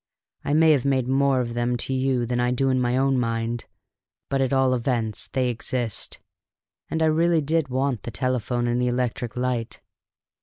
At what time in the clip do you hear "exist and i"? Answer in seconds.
5.47-7.05